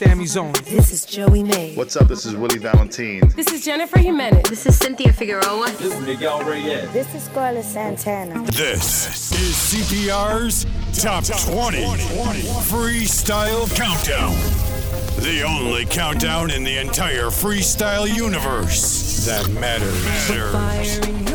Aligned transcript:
Sammy 0.00 0.24
Zone. 0.24 0.54
This 0.64 0.92
is 0.92 1.04
Joey 1.04 1.42
May. 1.42 1.74
What's 1.74 1.94
up? 1.94 2.08
This 2.08 2.24
is 2.24 2.34
Willie 2.34 2.56
Valentine. 2.56 3.20
This 3.36 3.52
is 3.52 3.62
Jennifer 3.62 3.98
Jimenez. 3.98 4.48
This 4.48 4.64
is 4.64 4.78
Cynthia 4.78 5.12
Figueroa. 5.12 5.70
This 5.72 5.92
is 5.92 6.00
Miguel 6.06 6.42
Reyes. 6.42 6.90
This 6.90 7.14
is 7.14 7.28
Carlos 7.34 7.66
Santana. 7.66 8.42
This 8.46 9.30
is 9.30 9.54
CPR's 9.54 10.64
Top 10.98 11.24
20 11.24 11.82
Freestyle 12.70 13.68
Countdown. 13.76 14.32
The 15.22 15.42
only 15.42 15.84
countdown 15.84 16.50
in 16.50 16.64
the 16.64 16.78
entire 16.78 17.26
freestyle 17.26 18.08
universe 18.08 19.26
that 19.26 19.50
matters. 19.50 21.29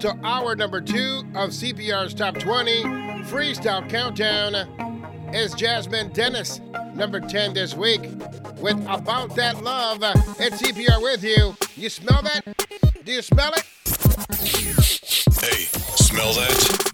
to 0.00 0.16
hour 0.24 0.56
number 0.56 0.80
two 0.80 1.22
of 1.34 1.50
CPR's 1.50 2.14
Top 2.14 2.38
20 2.38 2.82
Freestyle 3.24 3.86
Countdown 3.86 4.54
is 5.34 5.52
Jasmine 5.52 6.10
Dennis, 6.12 6.58
number 6.94 7.20
10 7.20 7.52
this 7.52 7.74
week, 7.74 8.00
with 8.56 8.78
About 8.88 9.36
That 9.36 9.62
Love. 9.62 9.98
It's 10.38 10.62
CPR 10.62 11.02
with 11.02 11.22
you. 11.22 11.54
You 11.76 11.90
smell 11.90 12.22
that? 12.22 12.40
Do 13.04 13.12
you 13.12 13.20
smell 13.20 13.52
it? 13.52 13.64
Hey, 15.38 15.64
smell 15.96 16.32
that? 16.32 16.90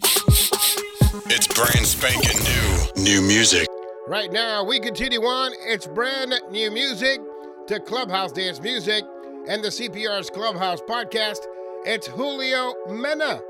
It's 1.26 1.46
brand 1.46 1.86
spanking 1.86 2.42
new. 2.42 3.04
New 3.04 3.22
music. 3.22 3.68
Right 4.08 4.32
now, 4.32 4.64
we 4.64 4.80
continue 4.80 5.20
on. 5.20 5.52
It's 5.60 5.86
brand 5.86 6.34
new 6.50 6.72
music 6.72 7.20
to 7.68 7.78
Clubhouse 7.78 8.32
Dance 8.32 8.60
Music 8.60 9.04
and 9.48 9.62
the 9.62 9.68
CPR's 9.68 10.28
Clubhouse 10.28 10.80
Podcast. 10.80 11.46
It's 11.88 12.08
Julio 12.08 12.74
Mena. 12.88 13.40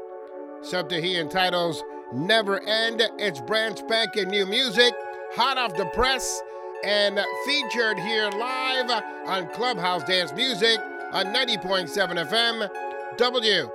Something 0.61 1.03
he 1.03 1.17
entitles 1.17 1.83
Never 2.13 2.61
End. 2.61 3.01
It's 3.19 3.41
brand 3.41 3.79
spanking 3.79 4.29
new 4.29 4.45
music, 4.45 4.93
hot 5.33 5.57
off 5.57 5.75
the 5.75 5.87
press, 5.87 6.43
and 6.85 7.19
featured 7.47 7.99
here 7.99 8.29
live 8.29 8.91
on 9.25 9.49
Clubhouse 9.55 10.05
Dance 10.05 10.35
Music 10.35 10.79
on 11.15 11.29
90.7 11.29 11.89
FM 12.29 12.69
WTCC. 13.17 13.71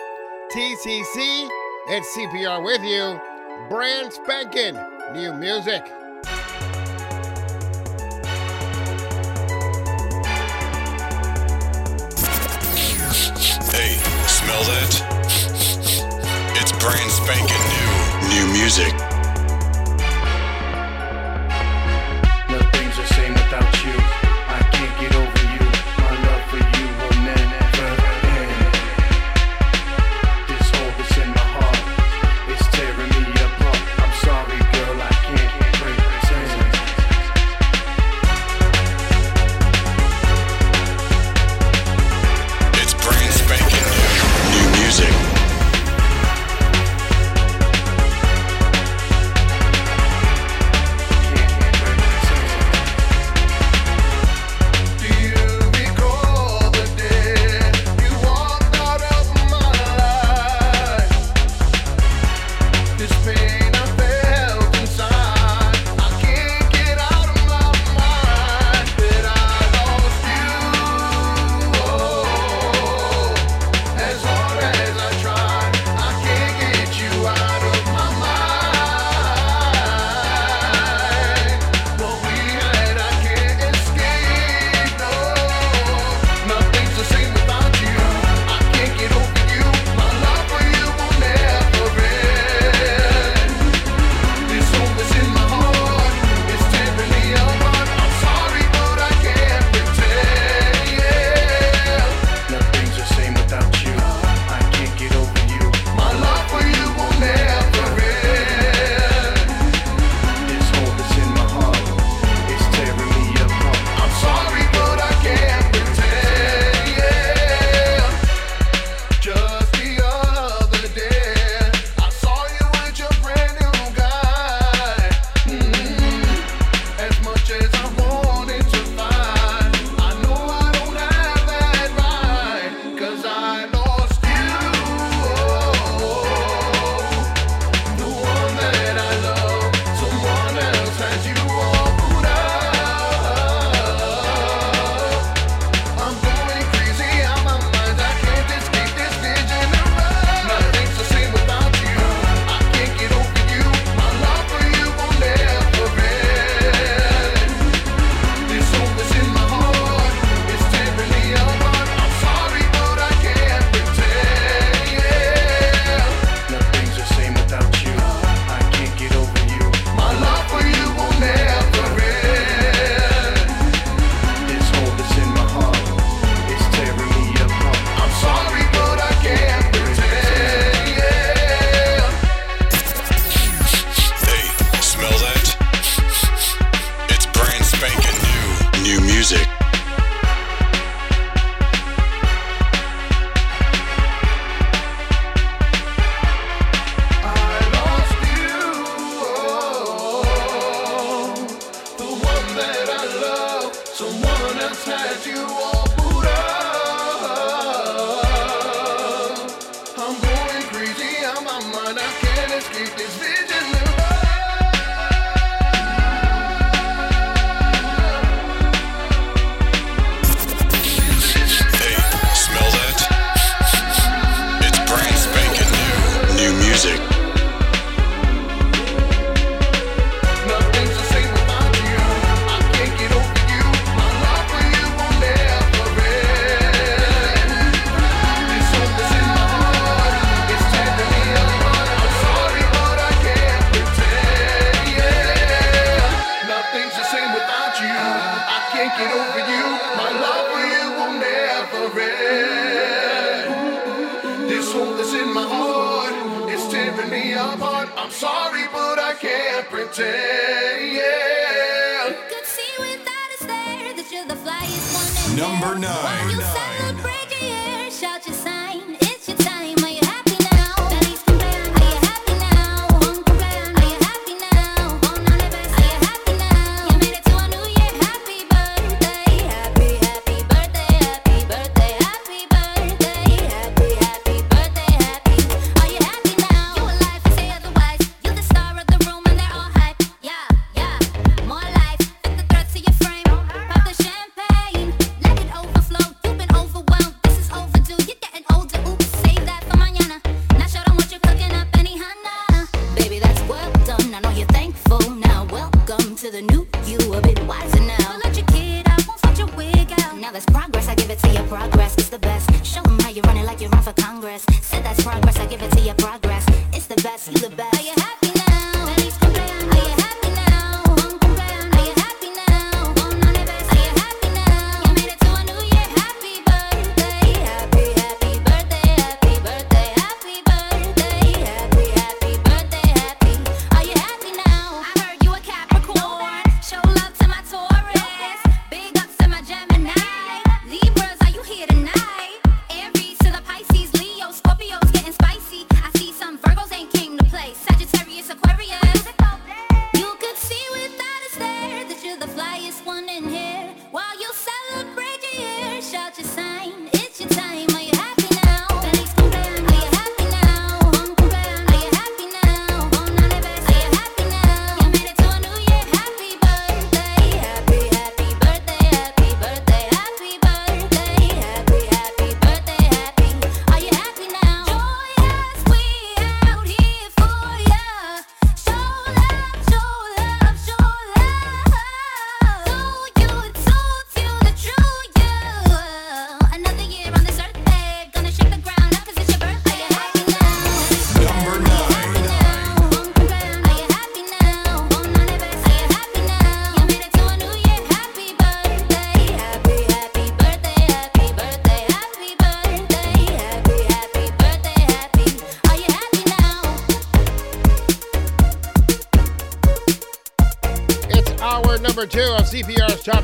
It's 1.87 2.15
CPR 2.15 2.63
with 2.63 2.83
you. 2.83 3.19
Brand 3.67 4.13
spanking 4.13 4.77
new 5.11 5.33
music. 5.33 5.91
it. 14.69 15.01
It's 16.59 16.71
brand 16.73 17.11
spanking 17.11 17.63
new. 17.69 18.45
New 18.45 18.53
music. 18.53 19.10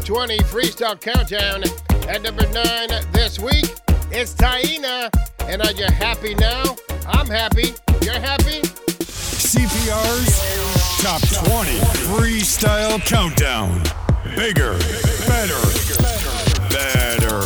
20 0.08 0.38
Freestyle 0.38 0.98
Countdown. 1.02 1.64
At 2.08 2.22
number 2.22 2.48
9 2.54 2.90
this 3.12 3.40
week, 3.40 3.66
it's 4.10 4.34
Taina. 4.34 5.10
And 5.42 5.62
are 5.62 5.74
you 5.74 5.84
happy 5.84 6.34
now? 6.36 6.78
I'm 7.06 7.28
happy. 7.28 7.74
You're 8.02 8.14
happy? 8.14 8.62
CPR's 9.04 10.40
Top 11.04 11.20
20 11.50 11.72
Freestyle 12.08 13.06
Countdown. 13.06 13.84
Bigger, 14.38 14.78
better, 15.28 15.60
better. 16.70 17.44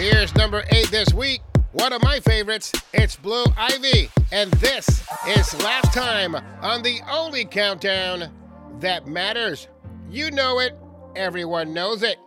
Here's 0.00 0.32
number 0.36 0.62
8 0.70 0.88
this 0.92 1.12
week. 1.12 1.40
One 1.72 1.92
of 1.92 2.00
my 2.00 2.20
favorites, 2.20 2.70
it's 2.92 3.16
Blue 3.16 3.46
Ivy. 3.56 4.08
And 4.30 4.52
this 4.52 5.04
is 5.26 5.62
last 5.64 5.92
time 5.92 6.36
on 6.62 6.84
the 6.84 7.00
only 7.10 7.44
countdown 7.44 8.30
that 8.78 9.08
matters. 9.08 9.66
You 10.08 10.30
know 10.30 10.60
it. 10.60 10.78
Everyone 11.16 11.72
knows 11.72 12.02
it. 12.02 12.18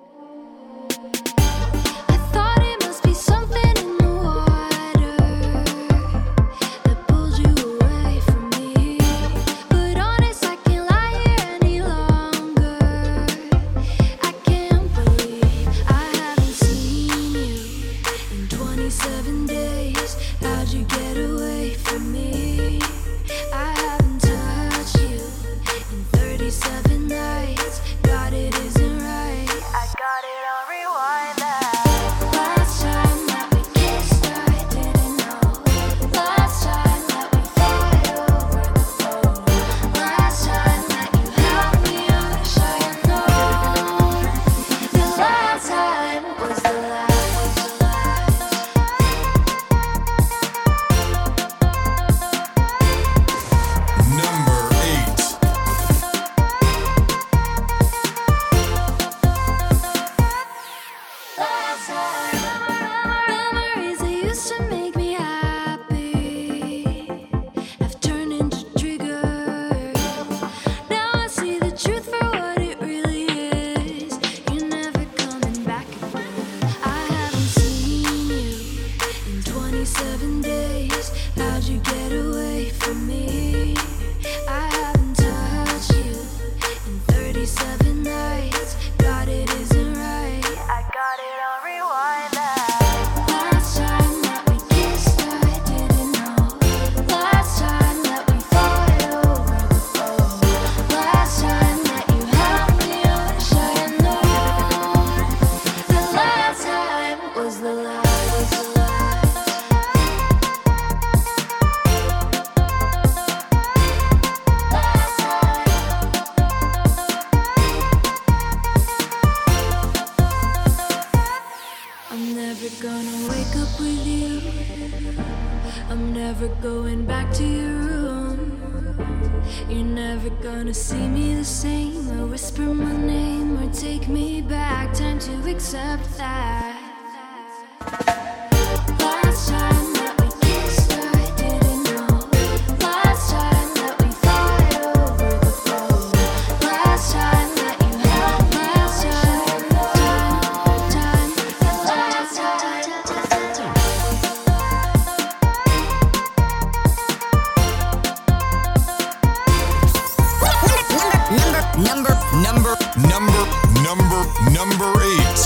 number 164.52 164.92
eight. 165.02 165.40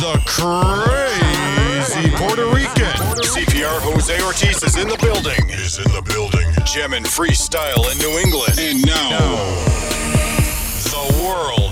The 0.00 0.16
crazy 0.26 2.10
Puerto 2.16 2.46
Rican. 2.46 2.94
CPR 3.20 3.80
Jose 3.82 4.22
Ortiz 4.22 4.62
is 4.62 4.76
in 4.76 4.88
the 4.88 4.96
building. 4.98 5.50
Is 5.50 5.78
in 5.78 5.90
the 5.92 6.02
building. 6.02 6.48
Gem 6.64 6.92
freestyle 7.04 7.90
in 7.92 7.98
New 7.98 8.18
England. 8.18 8.58
And 8.58 8.84
now, 8.86 9.10
now 9.10 9.80
the 10.90 11.22
world. 11.22 11.69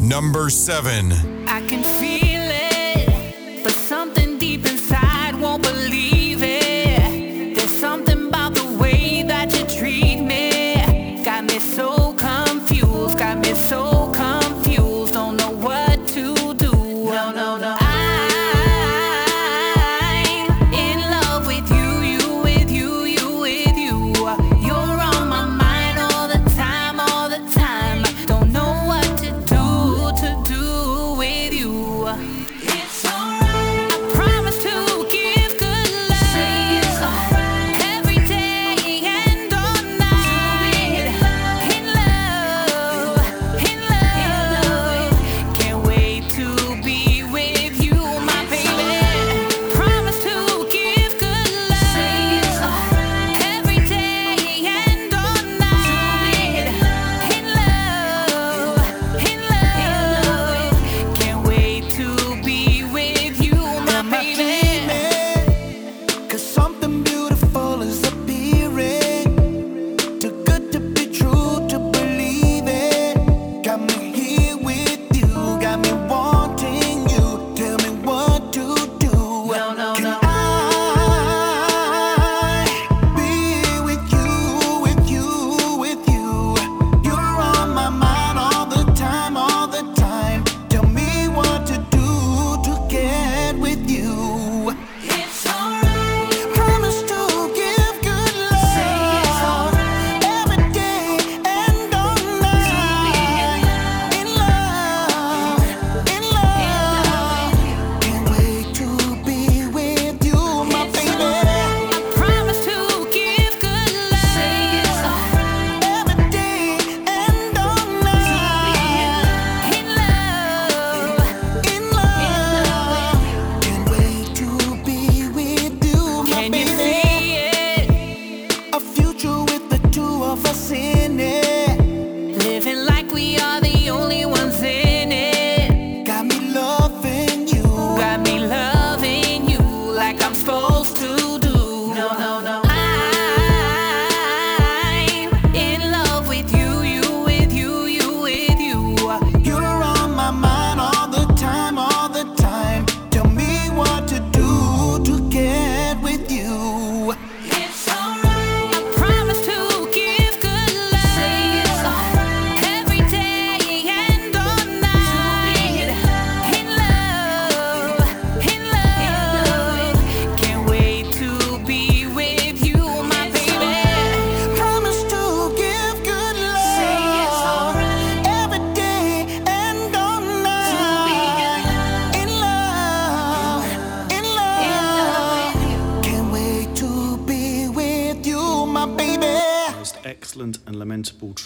number 0.00 0.50
seven. 0.50 1.12
I 1.48 1.60
can 1.66 1.82
feel. 2.00 2.33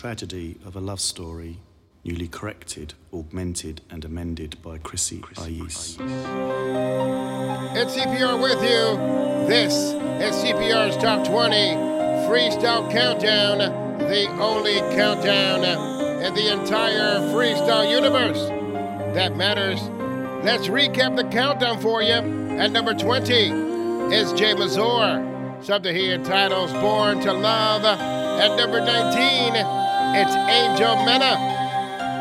tragedy 0.09 0.57
of 0.65 0.75
a 0.75 0.81
love 0.81 1.01
story, 1.01 1.59
newly 2.03 2.27
corrected, 2.27 2.95
augmented, 3.13 3.83
and 3.91 4.07
amended 4.07 4.57
by 4.63 4.79
Chrissy 4.79 5.23
Ais. 5.37 5.99
It's 7.77 7.95
CPR 7.95 8.41
with 8.43 8.63
you. 8.63 8.97
This 9.47 9.75
is 9.75 10.35
CPR's 10.43 10.97
Top 10.97 11.27
20 11.27 11.57
Freestyle 12.27 12.91
Countdown, 12.91 13.59
the 13.99 14.27
only 14.41 14.79
countdown 14.97 15.63
in 16.23 16.33
the 16.33 16.53
entire 16.55 17.21
freestyle 17.31 17.91
universe 17.91 18.49
that 19.15 19.37
matters. 19.37 19.83
Let's 20.43 20.69
recap 20.69 21.17
the 21.17 21.25
countdown 21.25 21.83
for 21.83 22.01
you. 22.01 22.15
At 22.57 22.69
number 22.69 22.95
20 22.95 23.35
is 24.15 24.33
Jay 24.33 24.55
Mazur, 24.55 25.59
something 25.61 25.95
he 25.95 26.13
entitles 26.13 26.73
Born 26.73 27.21
to 27.21 27.33
Love. 27.35 27.85
At 27.85 28.57
number 28.57 28.81
19, 28.81 29.88
it's 30.15 30.35
Angel 30.35 30.97
Mena 31.05 31.37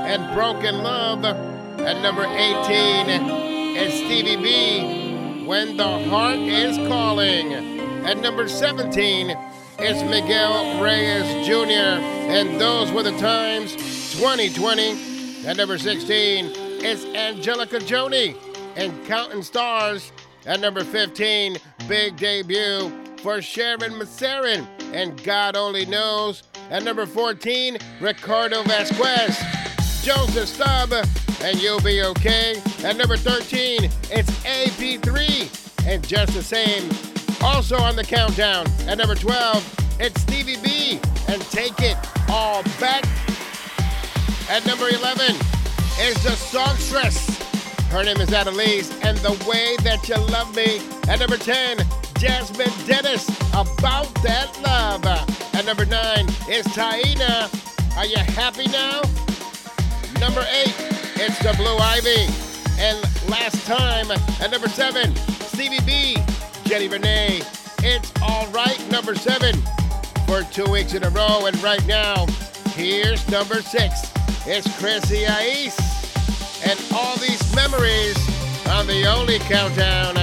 and 0.08 0.34
Broken 0.34 0.84
Love. 0.84 1.24
At 1.26 2.02
number 2.02 2.24
18, 2.24 3.06
it's 3.78 3.96
Stevie 3.96 4.36
B, 4.36 5.46
When 5.46 5.78
the 5.78 6.06
Heart 6.10 6.40
is 6.40 6.78
Calling. 6.88 7.54
At 8.06 8.20
number 8.20 8.48
17, 8.48 9.36
it's 9.80 10.04
Miguel 10.04 10.82
Reyes 10.82 11.48
Jr., 11.48 12.02
and 12.32 12.60
those 12.60 12.92
were 12.92 13.04
the 13.04 13.18
times 13.18 13.74
2020. 14.18 15.46
At 15.46 15.58
number 15.58 15.78
16, 15.78 16.52
it's 16.84 17.06
Angelica 17.06 17.80
Joni 17.80 18.36
and 18.76 19.06
Counting 19.06 19.44
Stars. 19.44 20.12
At 20.46 20.60
number 20.62 20.84
15, 20.84 21.58
big 21.88 22.18
debut 22.18 22.92
for 23.18 23.42
Sharon 23.42 23.94
Masserin 23.94 24.66
and 24.94 25.22
God 25.24 25.56
Only 25.56 25.86
Knows. 25.86 26.44
At 26.70 26.84
number 26.84 27.06
14, 27.06 27.78
Ricardo 28.02 28.62
Vasquez, 28.64 29.38
Joseph 30.04 30.50
Stubb, 30.50 30.92
and 31.42 31.62
You'll 31.62 31.80
Be 31.80 32.04
Okay. 32.04 32.62
At 32.84 32.98
number 32.98 33.16
13, 33.16 33.86
it's 34.12 34.30
AP3 34.44 35.88
and 35.88 36.06
Just 36.06 36.34
the 36.34 36.44
Same. 36.44 36.90
Also 37.42 37.78
on 37.78 37.96
the 37.96 38.04
countdown, 38.04 38.66
at 38.88 38.98
number 38.98 39.16
12, 39.16 39.98
it's 40.02 40.22
Stevie 40.22 40.58
B 40.62 41.00
and 41.30 41.42
Take 41.44 41.80
It 41.80 41.98
All 42.30 42.64
Back. 42.82 43.06
At 44.50 44.66
number 44.66 44.90
11 44.90 45.36
is 46.02 46.22
the 46.24 46.36
songstress. 46.36 47.38
Her 47.92 48.04
name 48.04 48.18
is 48.18 48.34
Annalise, 48.34 48.92
and 49.04 49.18
The 49.20 49.32
Way 49.50 49.78
That 49.84 50.08
You 50.10 50.18
Love 50.18 50.54
Me. 50.54 50.82
At 51.08 51.20
number 51.20 51.38
10, 51.38 51.78
Jasmine 52.18 52.72
Dennis, 52.86 53.30
About 53.54 54.14
That 54.24 54.52
Love. 54.62 55.47
At 55.58 55.66
number 55.66 55.86
9 55.86 56.28
is 56.52 56.68
Taina, 56.68 57.50
Are 57.98 58.06
You 58.06 58.18
Happy 58.18 58.68
Now? 58.68 59.02
Number 60.20 60.42
8, 60.42 60.68
it's 61.16 61.40
The 61.40 61.52
Blue 61.58 61.76
Ivy. 61.78 62.32
And 62.78 63.02
last 63.28 63.66
time, 63.66 64.12
at 64.40 64.52
number 64.52 64.70
7, 64.70 65.16
Stevie 65.16 65.80
B, 65.84 66.16
Jenny 66.66 66.88
Renee. 66.88 67.42
It's 67.80 68.12
Alright, 68.22 68.88
number 68.92 69.16
7 69.16 69.56
for 70.28 70.44
two 70.44 70.70
weeks 70.72 70.94
in 70.94 71.04
a 71.04 71.10
row. 71.10 71.48
And 71.48 71.60
right 71.64 71.84
now, 71.88 72.28
here's 72.76 73.28
number 73.28 73.64
6. 73.64 74.14
It's 74.46 74.80
Chrissy 74.80 75.26
Ice 75.26 76.68
and 76.68 76.80
all 76.94 77.18
these 77.18 77.56
memories 77.56 78.16
on 78.68 78.86
the 78.86 79.08
only 79.08 79.40
countdown 79.40 80.14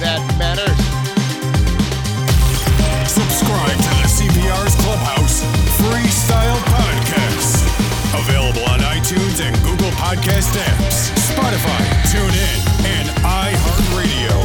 that 0.00 0.36
matters. 0.38 1.07
Clubhouse 4.88 5.42
Freestyle 5.76 6.56
Podcast. 6.64 7.60
Available 8.18 8.64
on 8.70 8.80
iTunes 8.80 9.44
and 9.46 9.54
Google 9.62 9.90
Podcast 9.90 10.56
apps, 10.56 11.12
Spotify, 11.28 11.84
TuneIn, 12.08 12.86
and 12.96 13.08
iHeartRadio. 13.20 14.38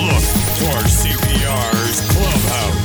Look 0.00 0.24
for 0.56 0.78
CPR's 0.88 2.00
Clubhouse. 2.08 2.83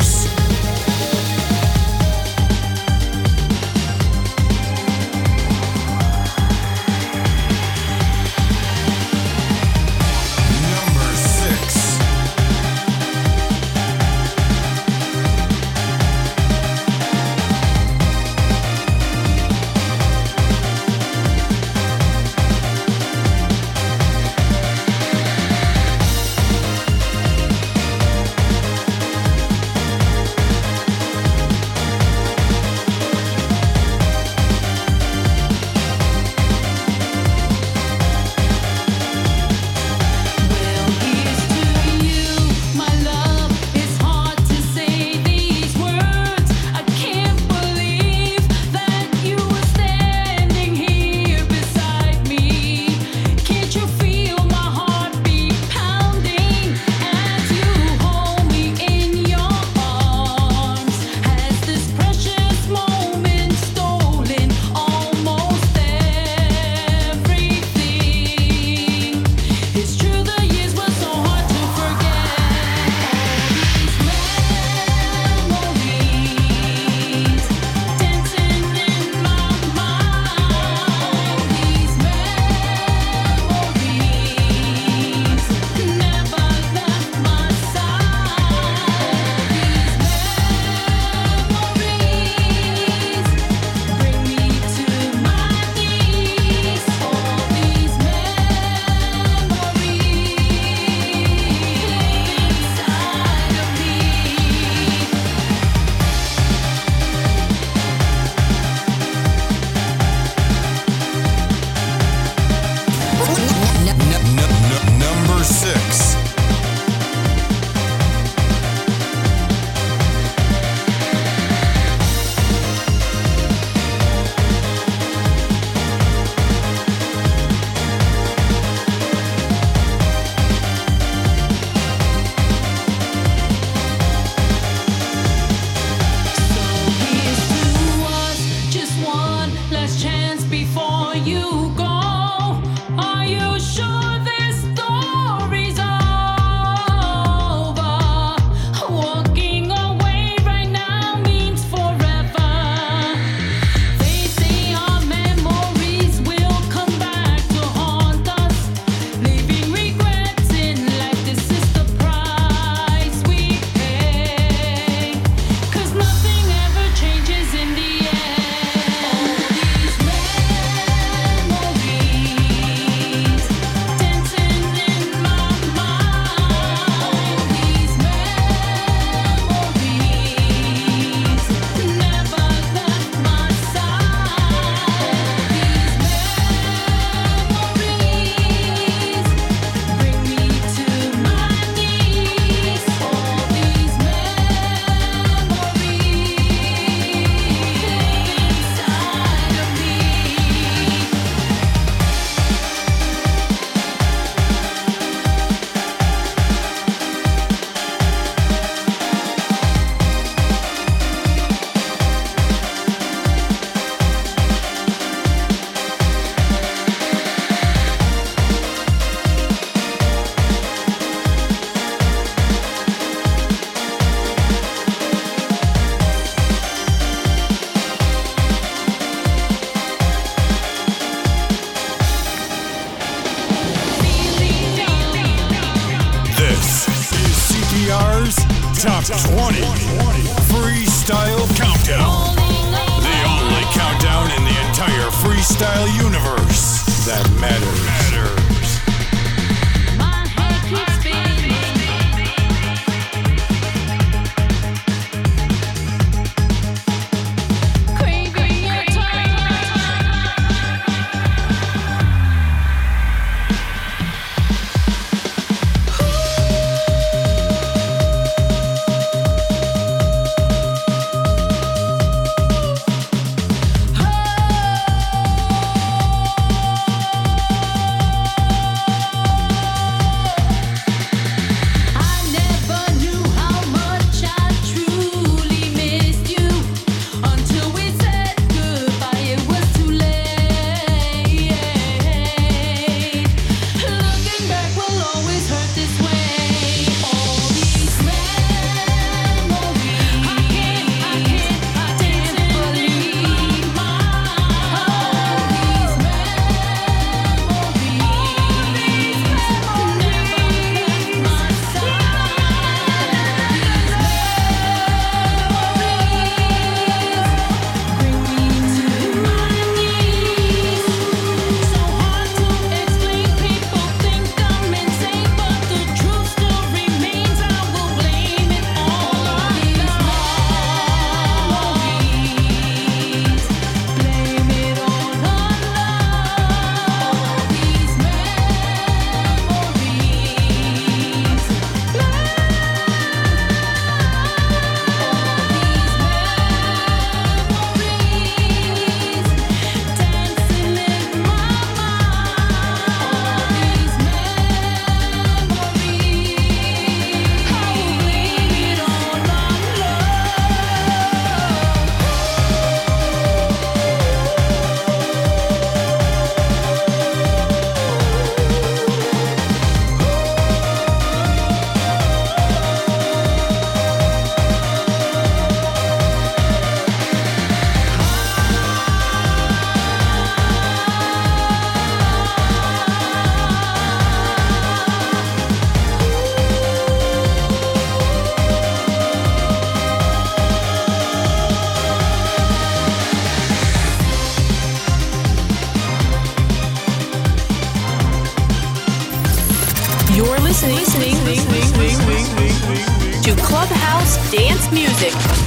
Music. 405.01 405.38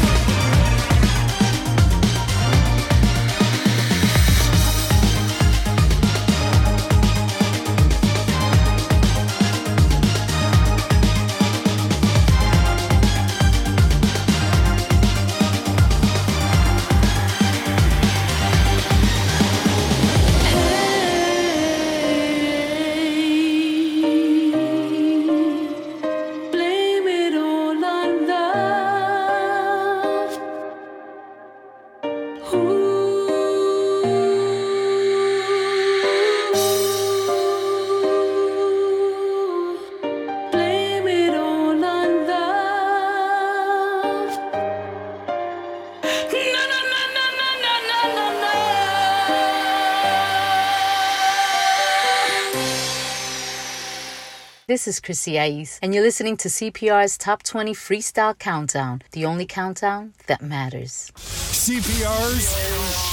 This 54.82 54.96
is 54.96 55.00
Chrissy 55.00 55.38
Ais, 55.38 55.78
and 55.80 55.94
you're 55.94 56.02
listening 56.02 56.36
to 56.38 56.48
CPR's 56.48 57.16
Top 57.16 57.44
20 57.44 57.72
Freestyle 57.72 58.36
Countdown, 58.36 59.02
the 59.12 59.24
only 59.24 59.46
countdown 59.46 60.12
that 60.26 60.42
matters. 60.42 61.12
CPR's 61.14 62.50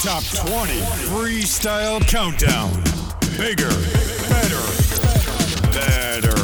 Top 0.02 0.24
20 0.48 0.80
Freestyle 1.06 2.00
Countdown. 2.08 2.72
Bigger, 3.38 3.68
better, 4.28 4.58
better. 5.70 6.34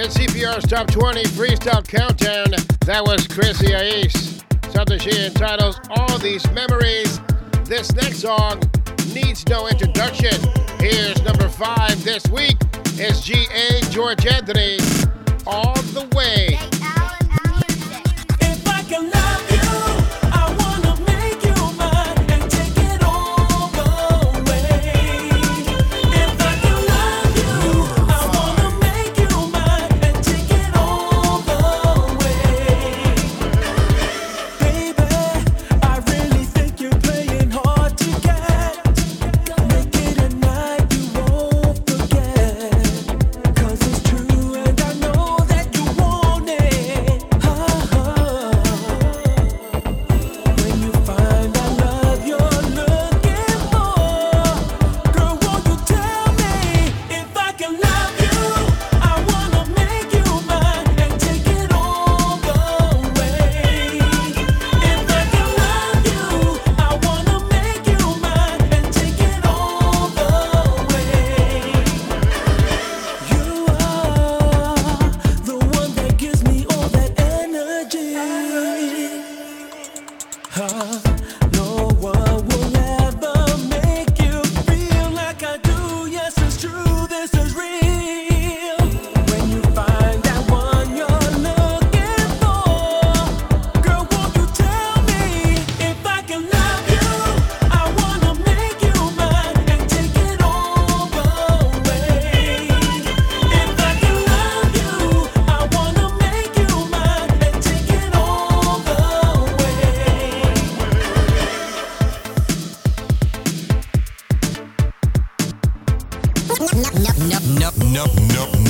It's 0.00 0.16
CPR's 0.16 0.66
Top 0.66 0.86
20 0.90 1.24
Freestyle 1.24 1.86
Countdown. 1.86 2.52
That 2.86 3.04
was 3.04 3.28
Chrissy 3.28 3.74
Ais. 3.74 4.42
Something 4.70 4.98
she 4.98 5.26
entitles 5.26 5.78
All 5.90 6.16
These 6.16 6.50
Memories. 6.52 7.20
This 7.64 7.92
next 7.92 8.20
song 8.20 8.62
needs 9.12 9.46
no 9.46 9.68
introduction. 9.68 10.67
Here's 10.80 11.20
number 11.22 11.48
five 11.48 12.02
this 12.04 12.26
week. 12.28 12.56
It's 12.94 13.20
G.A. 13.20 13.80
George 13.90 14.24
Anthony. 14.26 14.78
All 15.46 15.74
the 15.92 16.08
way. 16.14 16.56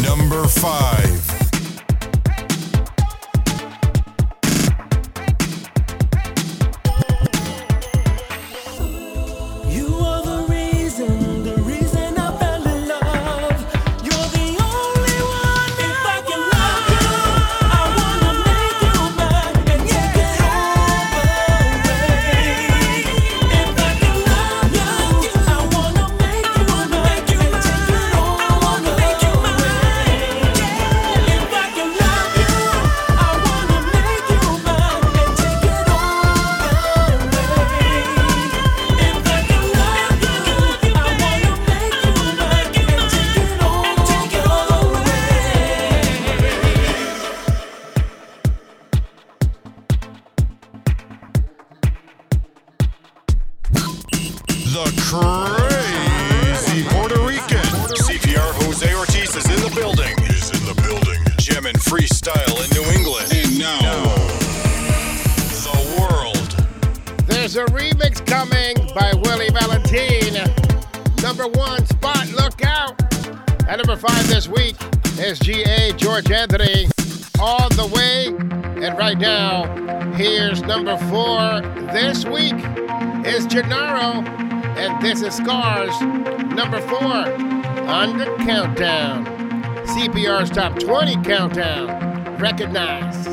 Number 0.02 0.48
five. 0.48 1.47
Number 85.78 86.80
four 86.80 86.98
on 87.86 88.18
the 88.18 88.26
countdown. 88.40 89.24
CPR's 89.86 90.50
top 90.50 90.76
20 90.76 91.22
countdown. 91.22 92.36
Recognize. 92.36 93.28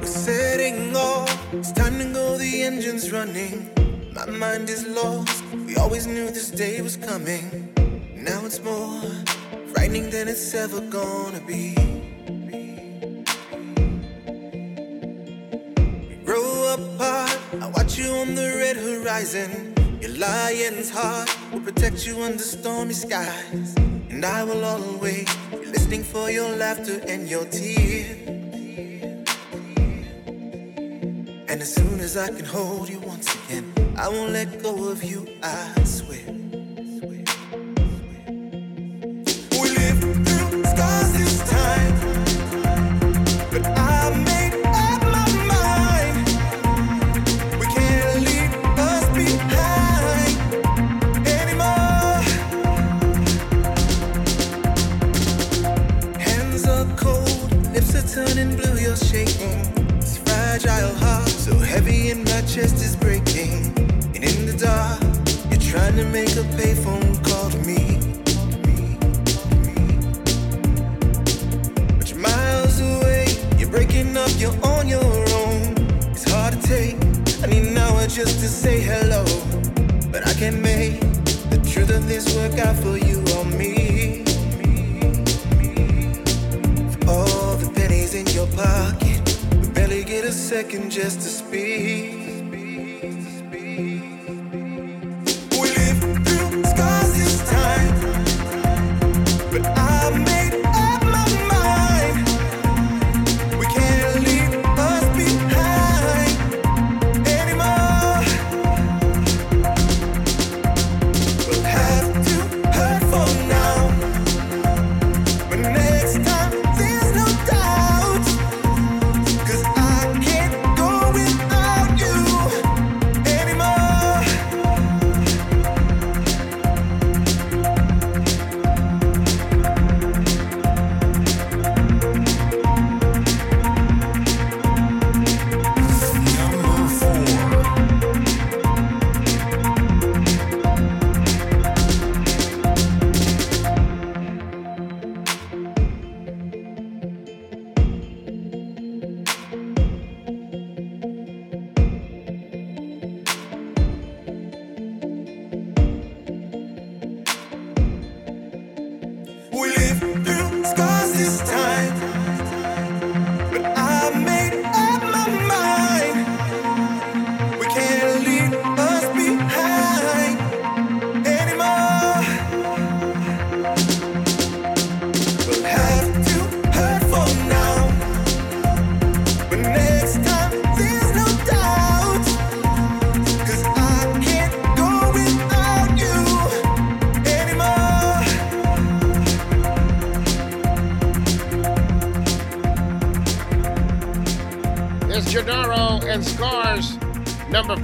We're 0.00 0.04
setting 0.04 0.96
off. 0.96 1.54
It's 1.54 1.70
time 1.70 1.98
to 1.98 2.12
go. 2.12 2.36
The 2.38 2.62
engine's 2.62 3.12
running. 3.12 3.70
My 4.12 4.26
mind 4.26 4.68
is 4.68 4.84
lost. 4.84 5.44
We 5.52 5.76
always 5.76 6.08
knew 6.08 6.26
this 6.26 6.50
day 6.50 6.80
was 6.82 6.96
coming. 6.96 7.72
Now 8.16 8.44
it's 8.44 8.60
more 8.60 9.00
frightening 9.72 10.10
than 10.10 10.26
it's 10.26 10.52
ever 10.54 10.80
gonna 10.80 11.40
be. 11.46 11.76
We 16.08 16.16
grow 16.24 16.74
apart. 16.74 17.38
I 17.62 17.70
watch 17.76 17.96
you 17.96 18.10
on 18.10 18.34
the 18.34 18.56
red 18.58 18.76
horizon. 18.76 19.73
Lion's 20.18 20.90
heart 20.90 21.28
will 21.52 21.60
protect 21.60 22.06
you 22.06 22.22
under 22.22 22.38
stormy 22.38 22.94
skies. 22.94 23.74
And 24.10 24.24
I 24.24 24.44
will 24.44 24.64
always 24.64 25.28
be 25.50 25.66
listening 25.66 26.04
for 26.04 26.30
your 26.30 26.48
laughter 26.56 27.00
and 27.08 27.28
your 27.28 27.44
tears. 27.46 28.28
And 31.48 31.60
as 31.60 31.74
soon 31.74 31.98
as 31.98 32.16
I 32.16 32.28
can 32.28 32.44
hold 32.44 32.88
you 32.88 33.00
once 33.00 33.34
again, 33.34 33.72
I 33.96 34.08
won't 34.08 34.30
let 34.30 34.62
go 34.62 34.88
of 34.88 35.02
you, 35.02 35.26
I 35.42 35.82
swear. 35.84 36.23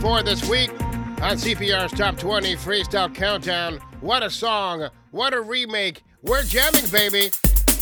Four 0.01 0.23
this 0.23 0.49
week 0.49 0.71
on 1.21 1.37
CPR's 1.37 1.93
Top 1.93 2.17
20 2.17 2.57
Freestyle 2.57 3.15
Countdown. 3.15 3.79
What 4.01 4.23
a 4.23 4.31
song! 4.31 4.89
What 5.11 5.35
a 5.35 5.41
remake! 5.43 6.03
We're 6.23 6.43
jamming, 6.43 6.87
baby! 6.91 7.31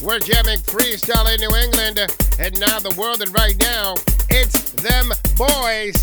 We're 0.03 0.19
jamming 0.19 0.59
freestyle 0.59 1.33
in 1.33 1.41
New 1.41 1.55
England 1.57 1.99
and 2.41 2.59
now 2.59 2.81
the 2.81 2.95
world. 2.99 3.23
And 3.23 3.33
right 3.35 3.57
now, 3.59 3.95
it's 4.29 4.73
them 4.73 5.09
boys. 5.37 5.95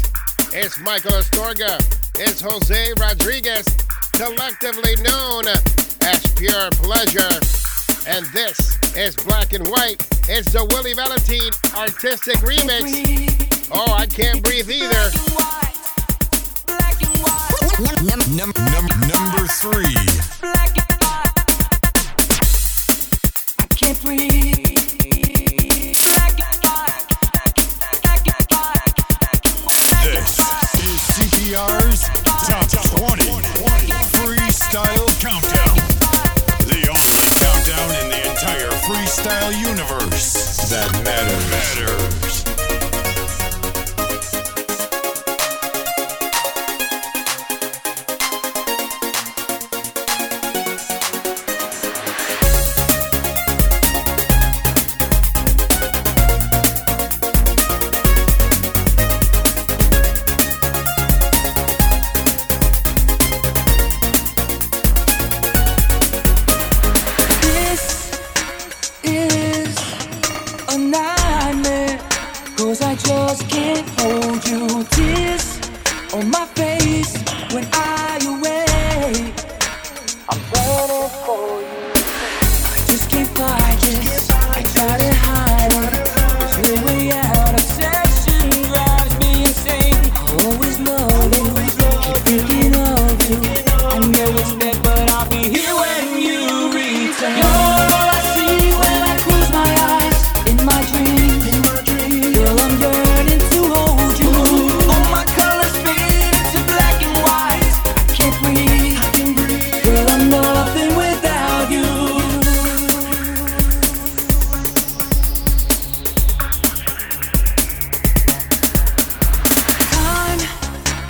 It's 0.53 0.79
Michael 0.79 1.11
Astorga. 1.11 1.79
It's 2.17 2.39
Jose 2.39 2.93
Rodriguez, 2.97 3.65
collectively 4.13 4.95
known 5.03 5.47
as 5.47 6.27
Pure 6.35 6.71
Pleasure. 6.79 7.39
And 8.07 8.25
this 8.27 8.77
is 8.95 9.15
Black 9.17 9.51
and 9.51 9.67
White. 9.67 10.05
It's 10.29 10.53
the 10.53 10.63
Willie 10.71 10.93
Valentine 10.93 11.51
artistic 11.75 12.37
remix. 12.37 13.69
Oh, 13.71 13.91
I 13.91 14.05
can't 14.05 14.41
breathe 14.41 14.69
either. 14.69 15.34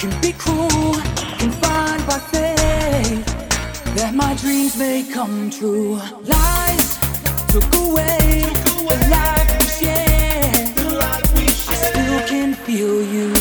can 0.10 0.22
be 0.22 0.32
cruel, 0.34 0.94
confined 1.40 2.06
by 2.06 2.20
faith 2.32 3.26
that 3.96 4.14
my 4.14 4.36
dreams 4.36 4.78
may 4.78 5.04
come 5.04 5.50
true. 5.50 5.96
Lies 6.24 6.98
took 7.48 7.74
away 7.76 8.46
the 8.88 9.08
life 9.10 9.50
we 9.60 9.66
shared. 9.66 10.78
I 11.02 11.48
still 11.48 12.28
can 12.28 12.54
feel 12.54 13.02
you. 13.02 13.35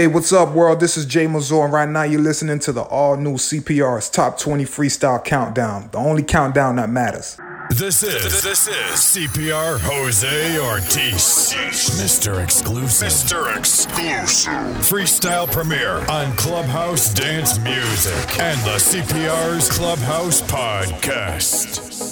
Hey, 0.00 0.06
what's 0.06 0.32
up, 0.32 0.54
world? 0.54 0.80
This 0.80 0.96
is 0.96 1.04
Jay 1.04 1.26
Mazur, 1.26 1.64
and 1.64 1.74
right 1.74 1.86
now 1.86 2.04
you're 2.04 2.22
listening 2.22 2.58
to 2.60 2.72
the 2.72 2.80
all 2.80 3.18
new 3.18 3.34
CPR's 3.34 4.08
Top 4.08 4.38
20 4.38 4.64
Freestyle 4.64 5.22
Countdown, 5.22 5.90
the 5.92 5.98
only 5.98 6.22
countdown 6.22 6.76
that 6.76 6.88
matters. 6.88 7.36
This 7.68 8.02
is 8.02 8.42
this 8.42 8.66
is 8.66 8.74
CPR 8.74 9.78
Jose 9.78 10.58
Ortiz, 10.58 11.52
Mr. 12.00 12.42
Exclusive, 12.42 13.08
Mr. 13.08 13.54
Exclusive, 13.58 14.50
freestyle 14.78 15.52
premiere 15.52 15.98
on 16.10 16.34
Clubhouse 16.34 17.12
Dance 17.12 17.58
Music 17.58 18.40
and 18.40 18.58
the 18.60 18.78
CPR's 18.78 19.70
Clubhouse 19.70 20.40
Podcast. 20.40 22.09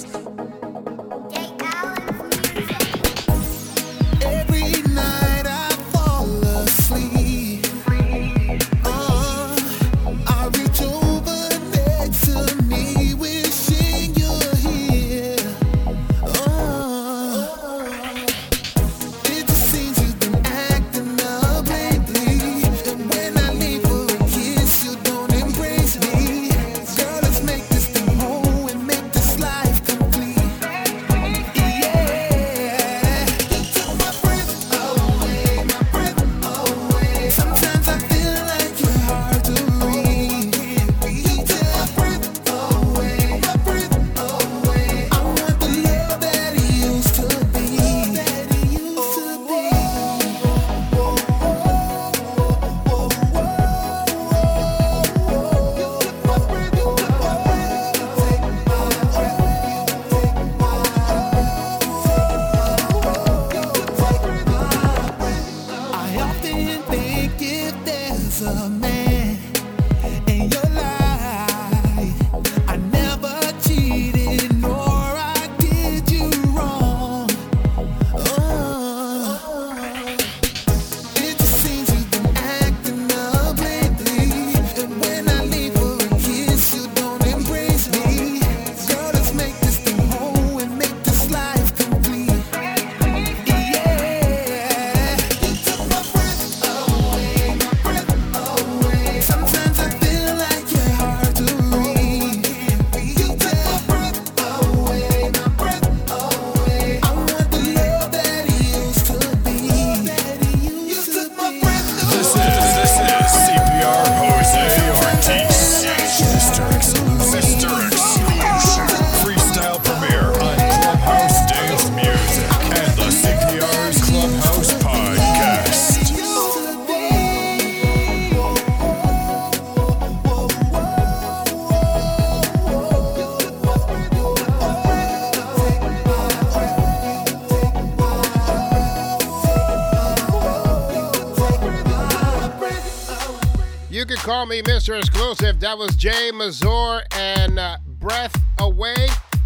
Call 144.39 144.45
Me 144.45 144.61
Mr. 144.61 144.97
Exclusive. 144.97 145.59
That 145.59 145.77
was 145.77 145.97
Jay 145.97 146.31
Mazur 146.31 147.01
and 147.11 147.59
uh, 147.59 147.77
Breath 147.99 148.33
Away 148.59 148.95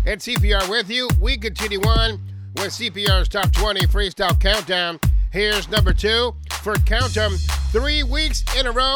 and 0.05 0.21
CPR 0.21 0.69
with 0.69 0.87
you. 0.87 1.09
We 1.19 1.35
continue 1.35 1.81
on 1.81 2.21
with 2.57 2.67
CPR's 2.67 3.27
Top 3.27 3.51
20 3.53 3.87
Freestyle 3.87 4.39
Countdown. 4.39 4.99
Here's 5.31 5.67
number 5.67 5.93
two 5.93 6.35
for 6.61 6.75
Count 6.75 7.17
'em. 7.17 7.31
Three 7.71 8.03
weeks 8.03 8.43
in 8.55 8.67
a 8.67 8.71
row, 8.71 8.93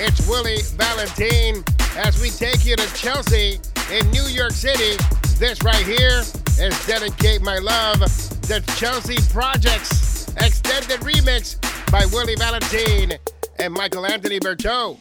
it's 0.00 0.26
Willie 0.26 0.62
Valentine 0.74 1.62
as 1.96 2.20
we 2.20 2.30
take 2.30 2.66
you 2.66 2.74
to 2.74 2.94
Chelsea 2.96 3.60
in 3.92 4.10
New 4.10 4.24
York 4.24 4.50
City. 4.50 4.96
This 5.38 5.62
right 5.62 5.86
here 5.86 6.22
is 6.58 6.86
Dedicate 6.88 7.40
My 7.40 7.58
Love, 7.58 8.00
the 8.48 8.64
Chelsea 8.76 9.18
Projects 9.32 10.26
Extended 10.38 10.98
Remix 11.02 11.54
by 11.92 12.04
Willie 12.06 12.34
Valentine 12.34 13.12
and 13.60 13.72
Michael 13.72 14.06
Anthony 14.06 14.40
Berto. 14.40 14.98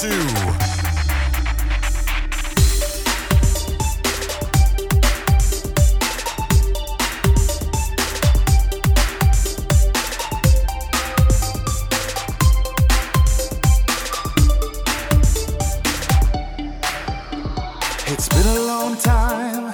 two. 0.00 0.08
It's 18.08 18.28
been 18.28 18.46
a 18.46 18.60
long 18.66 18.96
time 18.98 19.72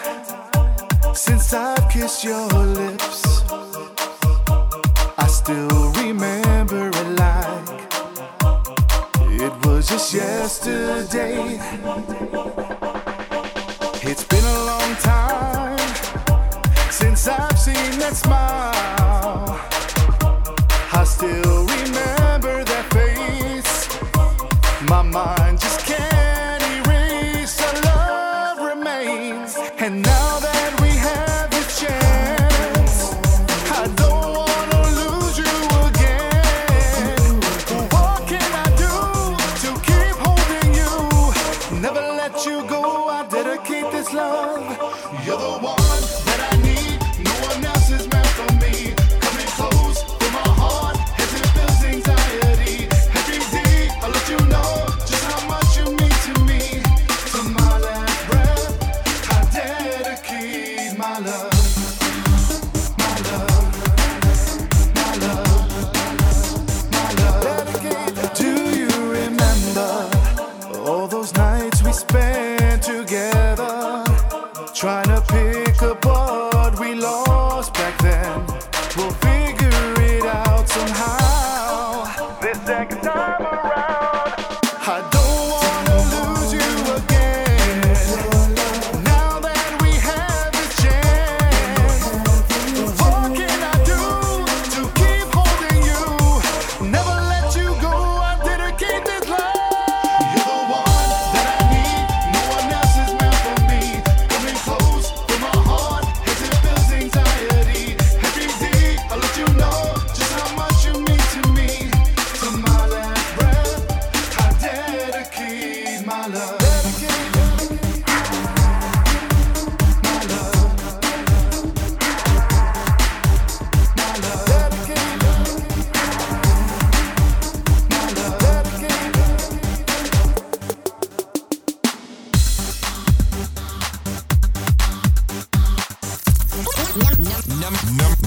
since 1.15 1.53
I've 1.53 1.91
kissed 1.91 2.23
your 2.23 2.62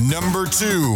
number 0.07 0.45
two. 0.45 0.95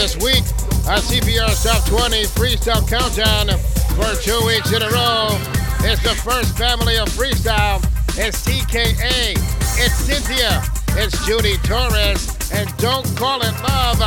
This 0.00 0.16
week 0.16 0.44
on 0.88 0.96
CPR's 0.96 1.62
Top 1.62 1.84
20 1.84 2.24
Freestyle 2.32 2.80
Countdown 2.88 3.48
for 3.92 4.08
two 4.22 4.40
weeks 4.46 4.72
in 4.72 4.80
a 4.80 4.88
row. 4.88 5.28
It's 5.84 6.02
the 6.02 6.16
first 6.24 6.56
family 6.56 6.96
of 6.96 7.06
freestyle. 7.10 7.84
It's 8.16 8.42
TKA, 8.42 9.36
it's 9.76 9.94
Cynthia, 9.96 10.64
it's 10.96 11.26
Judy 11.26 11.58
Torres, 11.64 12.34
and 12.50 12.74
Don't 12.78 13.04
Call 13.14 13.42
It 13.42 13.52
Love. 13.62 14.00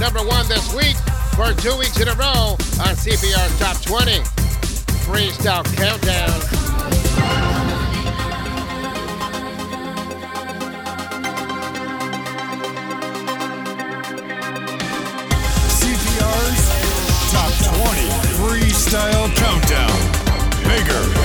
Number 0.00 0.20
one 0.20 0.48
this 0.48 0.72
week 0.72 0.96
for 1.36 1.52
two 1.60 1.76
weeks 1.76 2.00
in 2.00 2.08
a 2.08 2.14
row 2.14 2.56
on 2.80 2.96
CPR's 2.96 3.58
Top 3.58 3.76
20 3.82 4.20
Freestyle 5.04 5.66
Countdown. 5.76 7.55
20 17.74 18.08
Freestyle 18.38 19.28
Countdown. 19.34 19.98
Bigger, 20.68 21.15